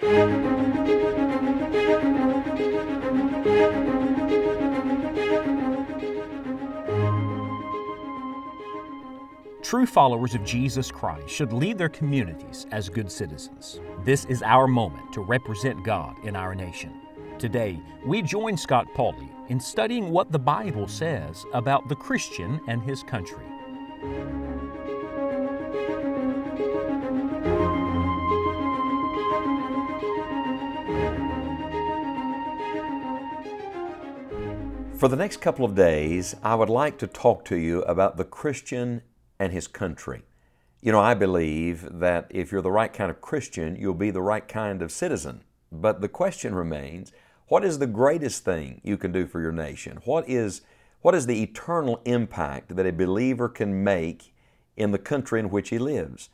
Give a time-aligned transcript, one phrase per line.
[0.00, 0.16] True
[9.86, 13.80] followers of Jesus Christ should lead their communities as good citizens.
[14.02, 16.92] This is our moment to represent God in our nation.
[17.38, 22.82] Today, we join Scott Pauley in studying what the Bible says about the Christian and
[22.82, 23.44] his country.
[35.00, 38.24] For the next couple of days, I would like to talk to you about the
[38.24, 39.00] Christian
[39.38, 40.24] and his country.
[40.82, 44.20] You know, I believe that if you're the right kind of Christian, you'll be the
[44.20, 45.42] right kind of citizen.
[45.72, 47.12] But the question remains
[47.48, 50.00] what is the greatest thing you can do for your nation?
[50.04, 50.60] What is,
[51.00, 54.34] what is the eternal impact that a believer can make
[54.76, 56.28] in the country in which he lives?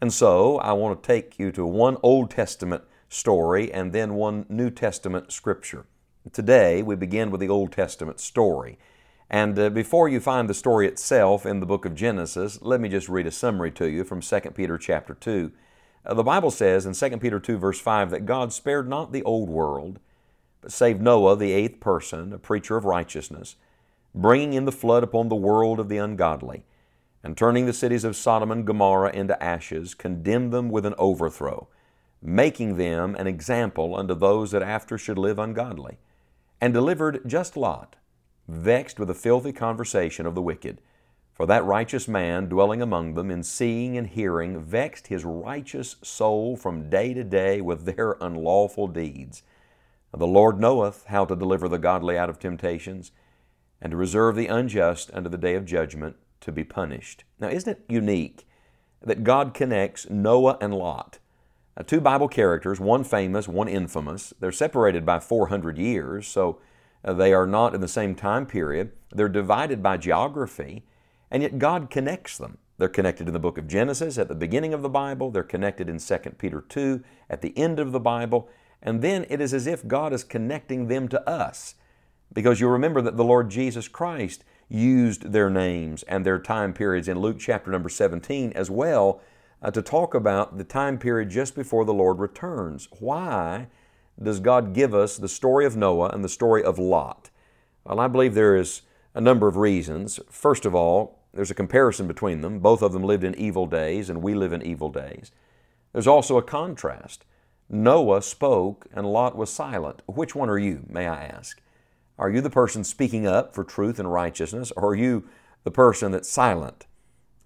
[0.00, 4.44] And so I want to take you to one Old Testament story and then one
[4.48, 5.86] New Testament scripture.
[6.32, 8.78] Today we begin with the Old Testament story.
[9.30, 12.88] And uh, before you find the story itself in the book of Genesis, let me
[12.88, 15.52] just read a summary to you from 2 Peter chapter 2.
[16.04, 19.22] Uh, the Bible says in 2 Peter 2 verse 5 that God spared not the
[19.22, 20.00] old world,
[20.60, 23.56] but saved Noah, the eighth person, a preacher of righteousness,
[24.14, 26.64] bringing in the flood upon the world of the ungodly,
[27.22, 31.68] and turning the cities of Sodom and Gomorrah into ashes, condemned them with an overthrow,
[32.20, 35.98] making them an example unto those that after should live ungodly,
[36.60, 37.96] and delivered just Lot,
[38.46, 40.80] vexed with the filthy conversation of the wicked.
[41.32, 46.56] For that righteous man dwelling among them in seeing and hearing vexed his righteous soul
[46.56, 49.44] from day to day with their unlawful deeds.
[50.12, 53.12] The Lord knoweth how to deliver the godly out of temptations,
[53.80, 57.24] and to reserve the unjust unto the day of judgment to be punished.
[57.38, 58.48] Now, isn't it unique
[59.00, 61.18] that God connects Noah and Lot?
[61.78, 64.34] Now, two Bible characters, one famous, one infamous.
[64.40, 66.58] They're separated by 400 years, so
[67.04, 68.90] uh, they are not in the same time period.
[69.12, 70.84] They're divided by geography,
[71.30, 72.58] and yet God connects them.
[72.78, 75.88] They're connected in the book of Genesis at the beginning of the Bible, they're connected
[75.88, 78.48] in 2 Peter 2 at the end of the Bible,
[78.82, 81.76] and then it is as if God is connecting them to us.
[82.32, 87.06] Because you'll remember that the Lord Jesus Christ used their names and their time periods
[87.06, 89.20] in Luke chapter number 17 as well
[89.62, 92.88] uh, to talk about the time period just before the Lord returns.
[92.98, 93.68] Why?
[94.22, 97.30] does God give us the story of Noah and the story of Lot?
[97.84, 98.82] Well, I believe there is
[99.14, 100.18] a number of reasons.
[100.28, 102.58] First of all, there's a comparison between them.
[102.58, 105.30] Both of them lived in evil days, and we live in evil days.
[105.92, 107.24] There's also a contrast.
[107.68, 110.02] Noah spoke, and Lot was silent.
[110.06, 111.60] Which one are you, may I ask?
[112.18, 115.28] Are you the person speaking up for truth and righteousness, or are you
[115.64, 116.86] the person that's silent,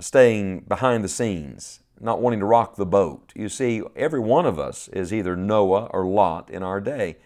[0.00, 3.32] staying behind the scenes, not wanting to rock the boat.
[3.34, 7.16] You see, every one of us is either Noah or Lot in our day.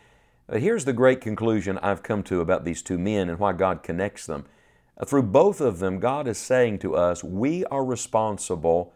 [0.46, 3.82] But here's the great conclusion I've come to about these two men and why God
[3.82, 4.46] connects them.
[5.06, 8.92] Through both of them, God is saying to us, we are responsible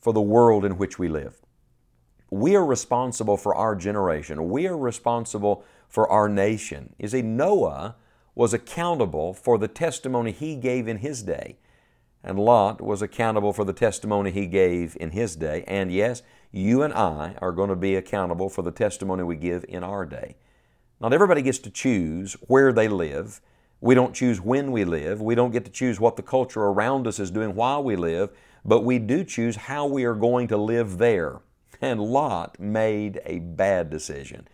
[0.00, 1.40] for the world in which we live.
[2.30, 4.48] We are responsible for our generation.
[4.48, 6.94] We are responsible for our nation.
[6.98, 7.96] You see, Noah
[8.34, 11.58] was accountable for the testimony he gave in his day
[12.24, 15.64] and Lot was accountable for the testimony he gave in his day.
[15.66, 16.22] And yes,
[16.52, 20.04] you and I are going to be accountable for the testimony we give in our
[20.04, 20.36] day.
[21.00, 23.40] Not everybody gets to choose where they live.
[23.80, 25.20] We don't choose when we live.
[25.20, 28.30] We don't get to choose what the culture around us is doing while we live,
[28.64, 31.40] but we do choose how we are going to live there.
[31.80, 34.46] And Lot made a bad decision.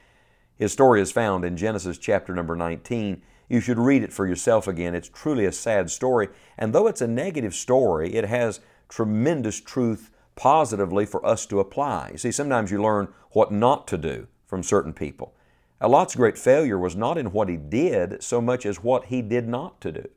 [0.59, 4.69] His story is found in Genesis chapter number 19 you should read it for yourself
[4.69, 4.95] again.
[4.95, 6.29] It's truly a sad story.
[6.59, 12.11] And though it's a negative story, it has tremendous truth positively for us to apply.
[12.13, 15.35] You see, sometimes you learn what not to do from certain people.
[15.81, 19.49] Lot's great failure was not in what he did so much as what he did
[19.49, 20.09] not to do.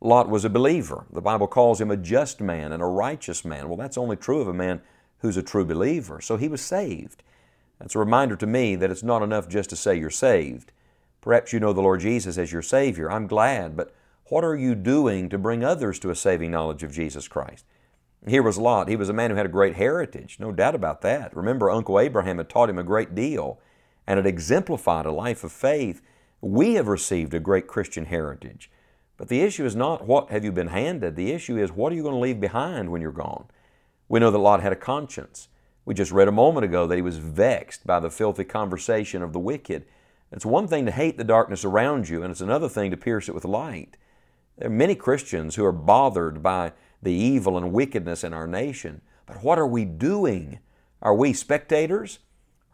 [0.00, 1.06] Lot was a believer.
[1.12, 3.68] The Bible calls him a just man and a righteous man.
[3.68, 4.80] Well, that's only true of a man
[5.18, 6.20] who's a true believer.
[6.20, 7.22] So he was saved.
[7.78, 10.72] That's a reminder to me that it's not enough just to say you're saved.
[11.20, 13.10] Perhaps you know the Lord Jesus as your Savior.
[13.10, 13.94] I'm glad, but
[14.26, 17.64] what are you doing to bring others to a saving knowledge of Jesus Christ?
[18.26, 18.88] Here was Lot.
[18.88, 21.34] He was a man who had a great heritage, no doubt about that.
[21.36, 23.60] Remember, Uncle Abraham had taught him a great deal
[24.06, 26.02] and had exemplified a life of faith.
[26.40, 28.70] We have received a great Christian heritage.
[29.16, 31.16] But the issue is not what have you been handed.
[31.16, 33.46] The issue is what are you going to leave behind when you're gone?
[34.08, 35.48] We know that Lot had a conscience.
[35.88, 39.32] We just read a moment ago that he was vexed by the filthy conversation of
[39.32, 39.86] the wicked.
[40.30, 43.26] It's one thing to hate the darkness around you, and it's another thing to pierce
[43.26, 43.96] it with light.
[44.58, 49.00] There are many Christians who are bothered by the evil and wickedness in our nation.
[49.24, 50.58] But what are we doing?
[51.00, 52.18] Are we spectators?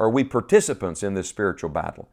[0.00, 2.08] Are we participants in this spiritual battle?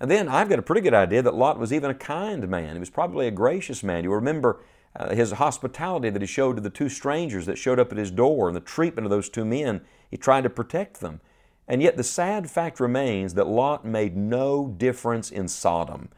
[0.00, 2.74] And then I've got a pretty good idea that Lot was even a kind man.
[2.74, 4.04] He was probably a gracious man.
[4.04, 4.60] You remember
[4.94, 8.10] uh, his hospitality that he showed to the two strangers that showed up at his
[8.10, 9.80] door and the treatment of those two men.
[10.10, 11.20] He tried to protect them.
[11.68, 16.10] And yet the sad fact remains that Lot made no difference in Sodom.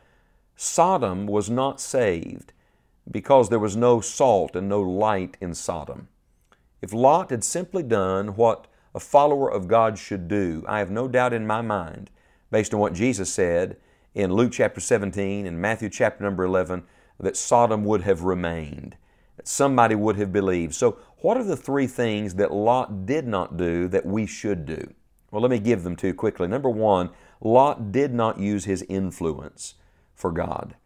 [0.56, 2.52] Sodom was not saved
[3.10, 6.08] because there was no salt and no light in Sodom.
[6.80, 11.08] If Lot had simply done what a follower of God should do, I have no
[11.08, 12.10] doubt in my mind,
[12.50, 13.76] based on what Jesus said
[14.14, 16.84] in Luke chapter 17 and Matthew chapter number 11,
[17.20, 18.96] that Sodom would have remained,
[19.36, 20.74] that somebody would have believed.
[20.74, 24.92] So, what are the three things that Lot did not do that we should do?
[25.30, 26.46] Well, let me give them to you quickly.
[26.46, 29.74] Number one, Lot did not use his influence
[30.14, 30.76] for God.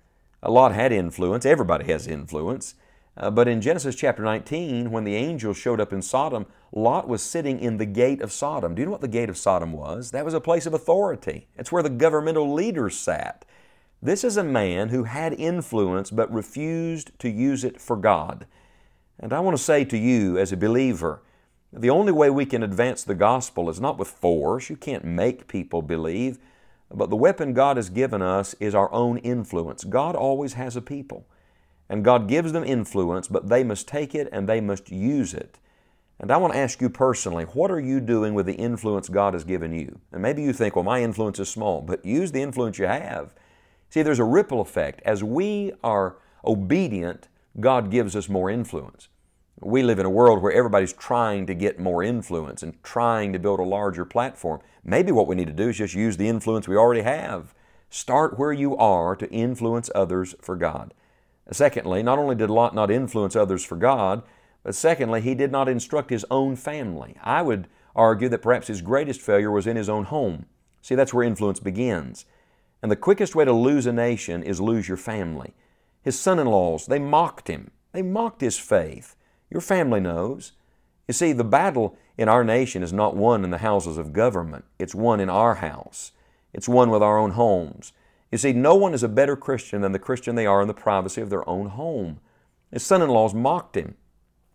[0.42, 2.74] Lot had influence, everybody has influence.
[3.16, 7.20] Uh, but in Genesis chapter 19, when the angels showed up in Sodom, Lot was
[7.20, 8.74] sitting in the gate of Sodom.
[8.74, 10.12] Do you know what the gate of Sodom was?
[10.12, 11.48] That was a place of authority.
[11.56, 13.44] It's where the governmental leaders sat.
[14.00, 18.46] This is a man who had influence but refused to use it for God.
[19.18, 21.22] And I want to say to you, as a believer,
[21.72, 24.70] the only way we can advance the gospel is not with force.
[24.70, 26.38] You can't make people believe.
[26.90, 29.84] But the weapon God has given us is our own influence.
[29.84, 31.26] God always has a people.
[31.88, 35.58] And God gives them influence, but they must take it and they must use it.
[36.20, 39.34] And I want to ask you personally, what are you doing with the influence God
[39.34, 40.00] has given you?
[40.12, 43.34] And maybe you think, well, my influence is small, but use the influence you have.
[43.90, 45.00] See, there's a ripple effect.
[45.04, 49.08] As we are obedient, God gives us more influence.
[49.60, 53.38] We live in a world where everybody's trying to get more influence and trying to
[53.38, 54.60] build a larger platform.
[54.84, 57.54] Maybe what we need to do is just use the influence we already have.
[57.90, 60.94] Start where you are to influence others for God.
[61.50, 64.22] Secondly, not only did Lot not influence others for God,
[64.62, 67.16] but secondly, he did not instruct his own family.
[67.22, 70.46] I would argue that perhaps his greatest failure was in his own home.
[70.82, 72.26] See, that's where influence begins.
[72.82, 75.54] And the quickest way to lose a nation is lose your family.
[76.02, 79.16] His son in laws, they mocked him, they mocked his faith.
[79.50, 80.52] Your family knows.
[81.06, 84.64] You see, the battle in our nation is not won in the houses of government,
[84.78, 86.12] it's won in our house.
[86.52, 87.92] It's won with our own homes.
[88.32, 90.74] You see, no one is a better Christian than the Christian they are in the
[90.74, 92.20] privacy of their own home.
[92.70, 93.96] His son in laws mocked him.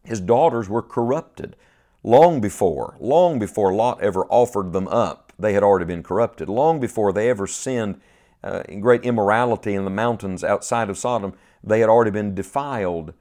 [0.03, 1.55] His daughters were corrupted.
[2.03, 6.49] Long before, long before Lot ever offered them up, they had already been corrupted.
[6.49, 8.01] Long before they ever sinned
[8.43, 13.13] uh, great immorality in the mountains outside of Sodom, they had already been defiled.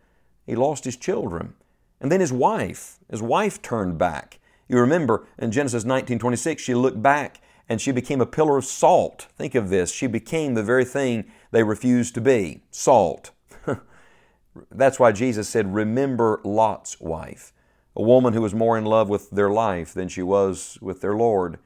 [0.46, 1.54] He lost his children.
[2.00, 4.40] And then his wife, his wife turned back.
[4.68, 9.28] You remember in Genesis 19:26, she looked back and she became a pillar of salt.
[9.36, 9.92] Think of this.
[9.92, 13.30] She became the very thing they refused to be salt.
[14.70, 17.52] That's why Jesus said, Remember Lot's wife,
[17.94, 21.14] a woman who was more in love with their life than she was with their
[21.14, 21.58] Lord.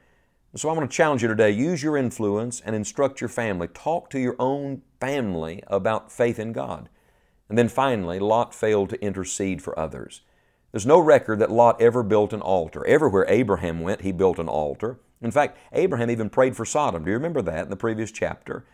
[0.57, 3.67] So I want to challenge you today use your influence and instruct your family.
[3.67, 6.89] Talk to your own family about faith in God.
[7.47, 10.21] And then finally, Lot failed to intercede for others.
[10.71, 12.83] There's no record that Lot ever built an altar.
[12.87, 14.99] Everywhere Abraham went, he built an altar.
[15.21, 17.03] In fact, Abraham even prayed for Sodom.
[17.03, 18.65] Do you remember that in the previous chapter?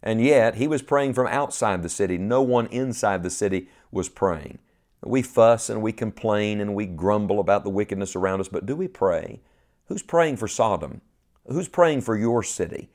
[0.00, 2.18] And yet, he was praying from outside the city.
[2.18, 4.60] No one inside the city was praying.
[5.02, 8.76] We fuss and we complain and we grumble about the wickedness around us, but do
[8.76, 9.40] we pray?
[9.86, 11.00] Who's praying for Sodom?
[11.46, 12.88] Who's praying for your city?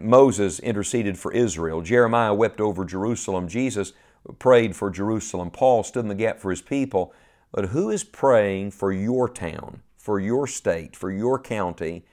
[0.00, 1.80] Moses interceded for Israel.
[1.80, 3.48] Jeremiah wept over Jerusalem.
[3.48, 3.92] Jesus
[4.38, 5.50] prayed for Jerusalem.
[5.50, 7.12] Paul stood in the gap for his people.
[7.50, 12.04] But who is praying for your town, for your state, for your county,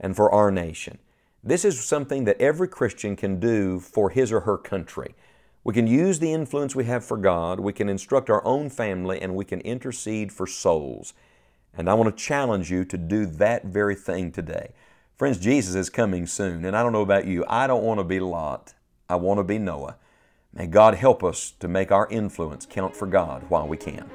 [0.00, 0.98] and for our nation?
[1.44, 5.14] This is something that every Christian can do for his or her country.
[5.62, 9.20] We can use the influence we have for God, we can instruct our own family,
[9.20, 11.12] and we can intercede for souls.
[11.76, 14.72] And I want to challenge you to do that very thing today.
[15.20, 17.44] Friends, Jesus is coming soon, and I don't know about you.
[17.46, 18.72] I don't want to be Lot.
[19.06, 19.96] I want to be Noah.
[20.54, 24.08] May God help us to make our influence count for God while we can.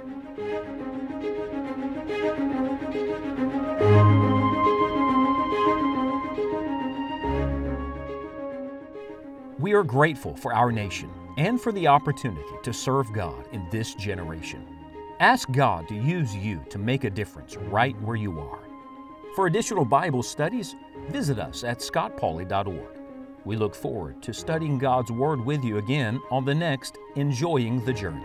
[9.60, 13.94] We are grateful for our nation and for the opportunity to serve God in this
[13.94, 14.66] generation.
[15.20, 18.65] Ask God to use you to make a difference right where you are.
[19.36, 20.76] For additional Bible studies,
[21.10, 22.98] visit us at scottpauley.org.
[23.44, 27.92] We look forward to studying God's Word with you again on the next Enjoying the
[27.92, 28.24] Journey.